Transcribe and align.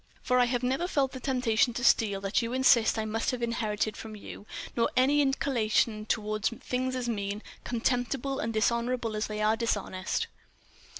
For 0.23 0.39
I 0.39 0.45
have 0.45 0.63
never 0.63 0.87
felt 0.87 1.11
the 1.11 1.19
temptation 1.19 1.75
to 1.75 1.83
steal 1.83 2.21
that 2.21 2.41
you 2.41 2.53
insist 2.53 2.97
I 2.97 3.05
must 3.05 3.29
have 3.29 3.43
inherited 3.43 3.95
from 3.95 4.15
you—nor 4.15 4.89
any 4.97 5.21
other 5.21 5.27
inclination 5.29 6.07
toward 6.07 6.43
things 6.45 6.95
as 6.95 7.07
mean, 7.07 7.43
contemptible, 7.63 8.39
and 8.39 8.51
dishonourable 8.51 9.15
as 9.15 9.27
they 9.27 9.43
are 9.43 9.55
dishonest!" 9.55 10.25